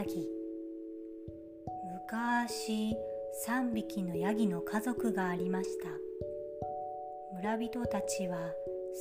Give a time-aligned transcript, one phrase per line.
[0.00, 0.26] ヤギ。
[2.08, 2.96] 昔
[3.46, 5.88] 3匹のヤギの家族がありました。
[7.36, 8.38] 村人たちは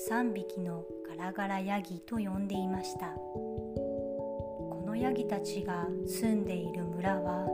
[0.10, 3.14] 3匹のガラガラヤギと呼んでいました。
[3.16, 7.46] このヤギたちが住んでいる村は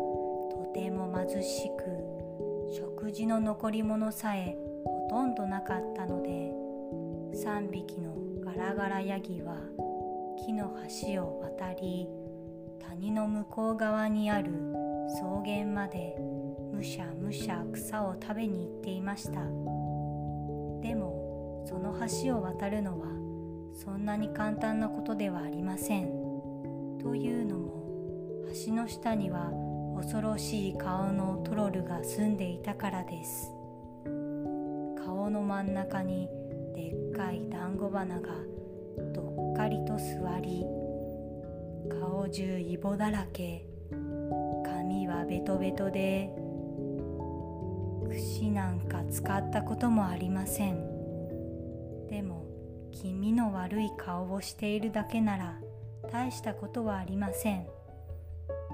[0.50, 6.52] とても貧しく食事の残り物さえほとんどなかったので
[7.48, 9.57] 3匹のガラガラヤギは
[10.43, 12.07] 木の橋を渡り
[12.96, 14.54] 谷の向こう側にある
[15.10, 16.16] 草原まで
[16.72, 19.42] むしゃむしゃ草を食べに行っていました。
[20.82, 23.08] でもその橋を渡るのは
[23.74, 26.06] そんなに簡単なことではありません。
[27.02, 27.84] というのも
[28.66, 29.52] 橋の下には
[29.98, 33.52] 恐ろしい顔のトロルが住んでいたからです。
[35.06, 36.30] 顔の真ん中に
[36.73, 38.30] でっかい団子花が
[39.14, 40.66] どっかりと座り
[41.89, 43.66] 顔中イボだらけ。
[44.64, 46.31] 髪はベトベトで
[48.09, 50.78] 櫛なんか使ったこともありません。
[52.08, 52.45] でも
[52.91, 55.59] 気味の悪い顔をしているだけなら
[56.11, 57.67] 大したことはありません。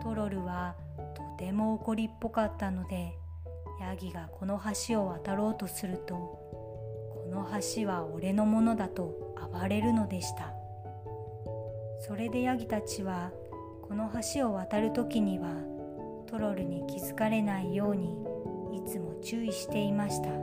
[0.03, 0.75] トロルは
[1.15, 3.17] とても怒りっぽかったので
[3.79, 10.53] ヤギがこの橋を渡ろうとするとこの橋は俺のものだと暴れるのでした。
[12.01, 13.31] それでヤギたちは
[13.83, 15.49] この橋を渡る時には
[16.27, 18.09] トロルに気づかれないように
[18.75, 20.29] いつも注意していました。
[20.29, 20.33] と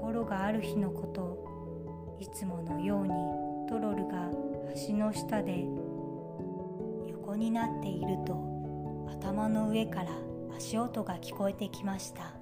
[0.00, 3.10] ころがある日のこといつものように
[3.68, 4.30] トロルが
[4.88, 5.64] 橋の下で
[7.10, 10.08] 横になっていると頭の上から
[10.56, 12.32] 足音が聞こえてきました。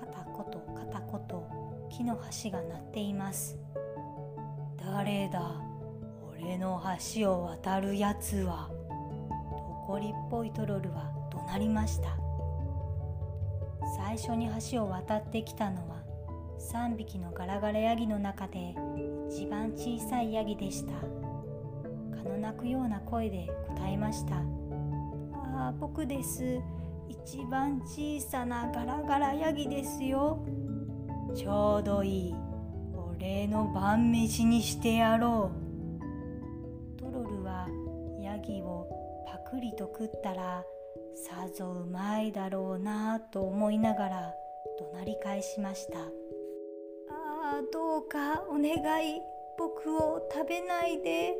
[0.00, 1.42] 片言片言
[1.90, 3.58] 木の橋が鳴っています。
[4.78, 5.75] 誰だ？
[6.46, 6.80] 俺の
[7.16, 8.70] 橋を渡るやつは
[9.28, 12.16] とこりっぽいトロルは怒鳴りました。
[13.96, 16.04] 最初に橋を渡ってきたのは
[16.72, 18.76] 3匹のガラガラヤギの中で
[19.28, 20.92] 一番小さいヤギでした。
[22.16, 24.42] 蚊の鳴くような声で答えましたあ
[25.70, 26.60] あ僕です。
[27.08, 30.46] 一番小さなガラガラヤギですよ。
[31.34, 32.34] ちょうどいい。
[33.18, 35.65] 俺の晩飯にしてやろう。
[38.46, 38.86] ヤギを
[39.26, 40.64] パクリと食ったら
[41.14, 44.34] さぞうまいだろうなと思いながら
[44.78, 45.98] 怒鳴り返しました。
[45.98, 46.04] あ
[47.58, 48.76] あどうかお願
[49.08, 49.20] い
[49.58, 51.34] 僕を食べないで。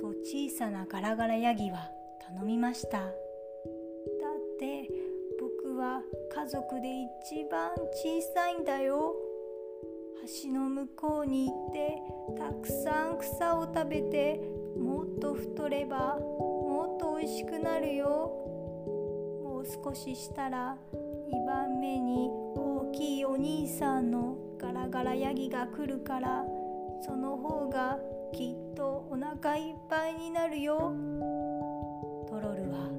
[0.00, 1.90] と小さなガラガラヤギは
[2.20, 2.98] 頼みました。
[2.98, 3.10] だっ
[4.60, 4.88] て
[5.40, 9.12] 僕は家族で一番小さいんだよ
[10.44, 12.02] 橋の向こうに行って
[12.36, 14.38] たくさん草を食べて
[14.78, 18.30] もっと太ればもっと美味しくなるよ。
[19.42, 26.44] もう少ししたら2番目に大きいお兄さんのガラガラヤギが来るから
[27.00, 27.98] その方が
[28.34, 30.92] きっとお腹いっぱいになるよ。
[32.28, 32.90] トロルは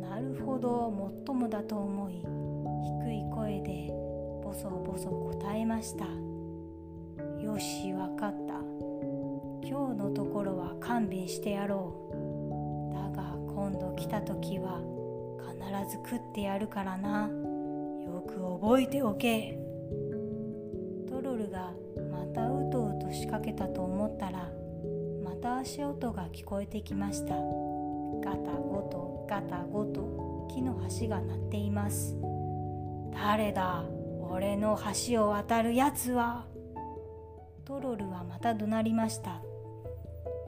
[0.00, 2.22] なるほどもっともだと思い
[3.04, 3.92] 低い声で
[4.42, 6.39] ボソボソ答えました。
[7.50, 8.54] よしわかった。
[9.66, 12.94] 今日のところは勘弁してやろう。
[12.94, 14.80] だが今度来た時は
[15.58, 17.28] 必ず食ってやるからな。
[17.28, 19.58] よく覚えておけ。
[21.08, 21.72] トロルが
[22.12, 24.48] またうとうと仕掛けたと思ったら
[25.24, 27.34] また足音が聞こえてきました。
[27.34, 32.16] ガタゴトガタゴト木の橋が鳴っています。
[33.12, 33.84] 誰だ？
[34.22, 34.78] 俺の
[35.08, 36.46] 橋を渡るやつは。
[37.70, 39.40] トロルはまた怒鳴りました。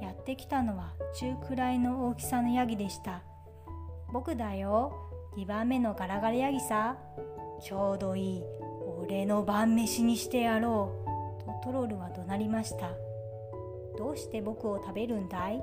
[0.01, 3.23] やってきたのは中くらいの大きさのヤギでした。
[4.13, 4.93] 僕だよ。
[5.37, 6.97] 2番目のガラガラヤギさ。
[7.63, 8.43] ちょうどいい。
[9.05, 10.91] 俺の晩飯にしてやろ
[11.39, 11.45] う。
[11.45, 12.91] とトロルは怒鳴りました。
[13.97, 15.63] どうして僕を食べるんだい？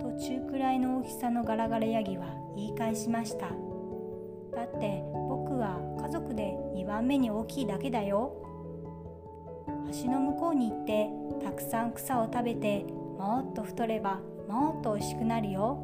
[0.00, 3.48] と中くらいの大きさのガラガラヤギは言い返しました。
[3.48, 8.38] だって僕は家族で2番目に大きいだけだよ。
[9.92, 11.10] 橋の向こうに行って
[11.44, 12.84] たくさん草を食べて
[13.18, 15.74] もっと太ればもっと美味しくなるよ。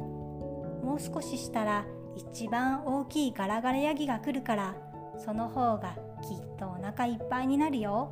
[0.83, 1.85] もう少ししたら
[2.15, 4.75] 一番大きいガラガラヤギが来るから
[5.23, 8.11] その方がきっとお腹いっぱいになるよ。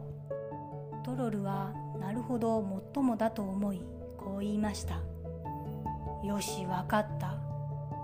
[1.04, 3.82] トロルはなるほどもっともだと思い
[4.18, 5.02] こう言いました。
[6.24, 7.36] よしわかった。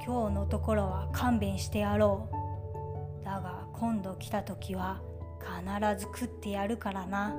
[0.06, 2.30] 今日のところは勘弁してやろ
[3.22, 3.26] う。
[3.26, 5.02] だが今度来た時は
[5.40, 7.36] 必ず食ってやるからな。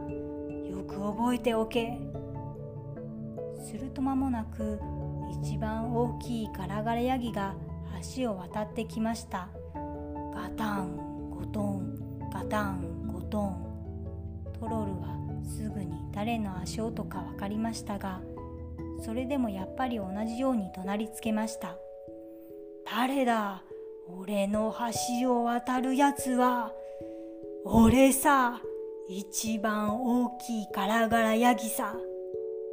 [0.87, 1.99] く覚えておけ。
[3.65, 4.79] すると間もなく
[5.43, 7.55] 一番大きいガラガラヤギが
[8.17, 9.49] 橋を渡ってきました。
[10.35, 11.99] ガタンゴトン
[12.33, 13.65] ガタンゴトン。
[14.61, 18.23] トロルはすぐに誰の足音か分かりましたが
[19.05, 21.77] それでもやっぱり同じように怒鳴りつけました。
[22.87, 23.63] 誰だ
[24.09, 24.75] 俺の
[25.21, 26.73] 橋を渡るやつは。
[27.65, 28.61] 俺さ。
[29.07, 31.95] 一番大きいガラガラヤギさ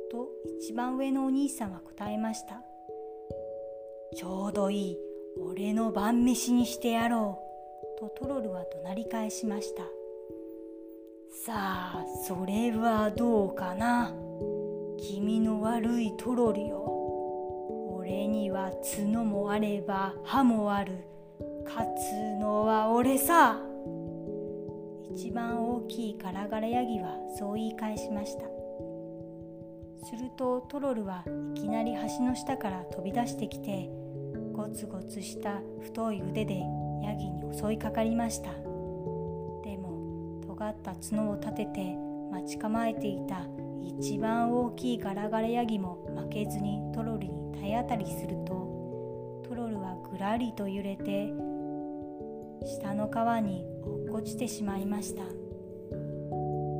[0.10, 0.30] と
[0.62, 2.62] 一番上のお兄さんは答えました。
[4.16, 4.98] ちょうどいい
[5.39, 7.38] 俺の晩飯にしてやろ
[7.98, 9.83] うとトロルは怒鳴り返しました。
[11.45, 11.54] さ
[11.95, 14.13] あそれはどうかな？
[15.00, 16.86] 気味の悪いトロルよ。
[17.98, 20.94] 俺には角もあれば歯もある。
[21.66, 23.62] 勝つのは俺さ。
[25.13, 28.45] 一番大きいガラガラヤギはそう言い返しました。
[30.03, 31.23] するとトロルは
[31.55, 33.89] いきなり橋の下から飛び出してきて
[34.53, 36.61] ゴツゴツした太い腕で
[37.03, 38.51] ヤギに襲いかかりました。
[38.51, 41.95] でも尖った角を立てて
[42.31, 43.45] 待ち構えていた
[43.99, 51.50] 一番大きいガラガラヤギも負けずにトロルに体当たりするとトロルはぐらりと揺れて
[52.65, 55.23] 下の川に落っこちてしまいました。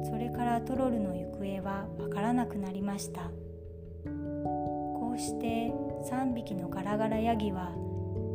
[0.10, 3.32] それからトロルの行方はわからなくなりました。
[4.06, 5.72] こうして
[6.10, 7.72] 3匹のガラガラヤギは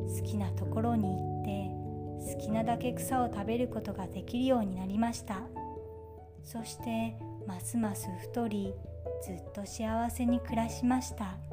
[0.09, 5.43] 好きなところに行って好きなだけ草を食べることができるようになりました。
[6.43, 7.17] そして
[7.47, 8.75] ますます太り
[9.23, 11.46] ずっと幸せに暮らしました。